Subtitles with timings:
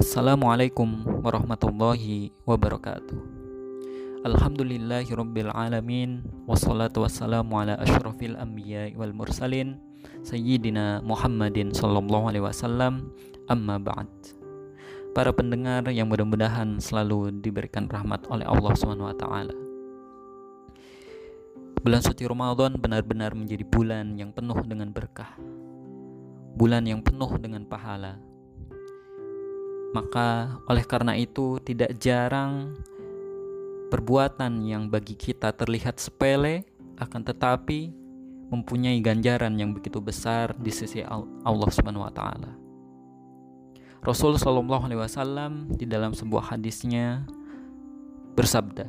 [0.00, 3.20] Assalamualaikum warahmatullahi wabarakatuh
[4.24, 9.76] Alhamdulillahirabbil alamin wassalatu wassalamu ala asyrafil anbiya wal mursalin
[10.24, 13.12] sayyidina Muhammadin sallallahu alaihi wasallam
[13.44, 14.08] amma ba'd
[15.12, 18.72] Para pendengar yang mudah-mudahan selalu diberikan rahmat oleh Allah
[19.20, 19.52] taala
[21.84, 25.36] Bulan suci Ramadan benar-benar menjadi bulan yang penuh dengan berkah.
[26.56, 28.29] Bulan yang penuh dengan pahala.
[29.90, 32.78] Maka oleh karena itu tidak jarang
[33.90, 36.62] perbuatan yang bagi kita terlihat sepele
[36.94, 37.90] akan tetapi
[38.50, 42.50] mempunyai ganjaran yang begitu besar di sisi Allah Subhanahu wa taala.
[44.00, 47.26] Rasul Shallallahu alaihi wasallam di dalam sebuah hadisnya
[48.34, 48.88] bersabda,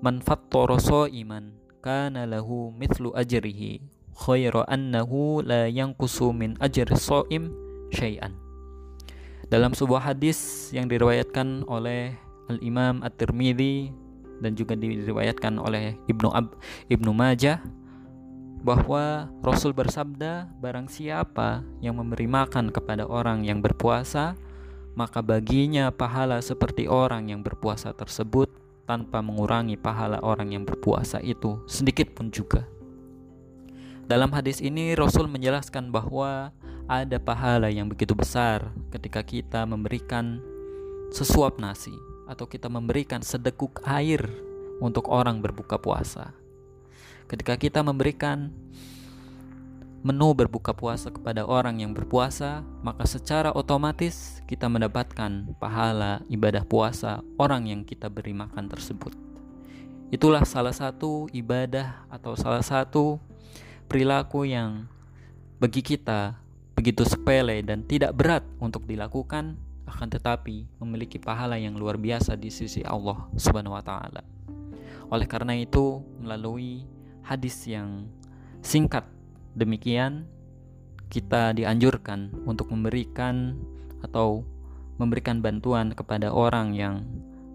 [0.00, 0.78] "Man fattara
[1.10, 1.44] iman
[1.80, 3.80] kana lahu mithlu ajrihi
[4.16, 7.52] khairu annahu la yanqusu min ajri shaim
[7.92, 8.39] syai'an.
[9.50, 12.14] Dalam sebuah hadis yang diriwayatkan oleh
[12.46, 13.90] Al-Imam At-Tirmidzi
[14.38, 16.54] dan juga diriwayatkan oleh Ibnu Ab
[16.86, 17.58] Ibnu Majah
[18.62, 24.38] bahwa Rasul bersabda barang siapa yang memberi makan kepada orang yang berpuasa
[24.94, 28.54] maka baginya pahala seperti orang yang berpuasa tersebut
[28.86, 32.70] tanpa mengurangi pahala orang yang berpuasa itu sedikit pun juga.
[34.06, 36.50] Dalam hadis ini Rasul menjelaskan bahwa
[36.90, 40.42] ada pahala yang begitu besar ketika kita memberikan
[41.14, 41.94] sesuap nasi
[42.26, 44.26] atau kita memberikan sedekuk air
[44.82, 46.34] untuk orang berbuka puasa.
[47.30, 48.50] Ketika kita memberikan
[50.02, 57.22] menu berbuka puasa kepada orang yang berpuasa, maka secara otomatis kita mendapatkan pahala ibadah puasa
[57.38, 59.14] orang yang kita beri makan tersebut.
[60.10, 63.22] Itulah salah satu ibadah atau salah satu
[63.86, 64.90] perilaku yang
[65.62, 66.49] bagi kita
[66.80, 72.48] begitu sepele dan tidak berat untuk dilakukan akan tetapi memiliki pahala yang luar biasa di
[72.48, 74.24] sisi Allah Subhanahu wa taala.
[75.12, 76.88] Oleh karena itu, melalui
[77.26, 78.08] hadis yang
[78.64, 79.04] singkat
[79.50, 80.30] Demikian
[81.10, 83.58] kita dianjurkan untuk memberikan
[83.98, 84.46] atau
[84.94, 87.02] memberikan bantuan kepada orang yang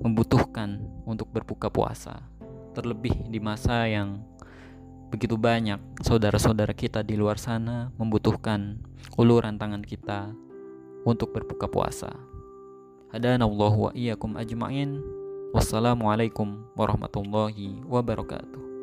[0.03, 2.19] membutuhkan untuk berbuka puasa.
[2.75, 4.19] Terlebih di masa yang
[5.15, 8.83] begitu banyak saudara-saudara kita di luar sana membutuhkan
[9.15, 10.35] uluran tangan kita
[11.07, 12.11] untuk berbuka puasa.
[13.15, 14.99] Hadanallahu wa iyyakum ajma'in.
[15.55, 18.74] Wassalamualaikum warahmatullahi wabarakatuh.